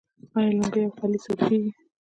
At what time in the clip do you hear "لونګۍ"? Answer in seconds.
0.57-0.81